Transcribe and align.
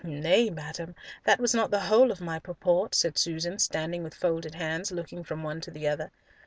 "Nay, 0.03 0.49
madam, 0.49 0.95
that 1.25 1.39
was 1.39 1.53
not 1.53 1.69
the 1.69 1.81
whole 1.81 2.09
of 2.09 2.19
my 2.21 2.39
purport," 2.39 2.95
said 2.95 3.19
Susan, 3.19 3.59
standing 3.59 4.01
with 4.01 4.15
folded 4.15 4.55
hands, 4.55 4.91
looking 4.91 5.23
from 5.23 5.43
one 5.43 5.61
to 5.61 5.69
another. 5.71 6.09